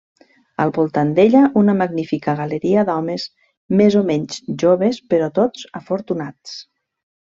[0.63, 3.29] Al voltant d'ella, una magnífica galeria d'homes,
[3.83, 6.61] més o menys joves però tots afortunats.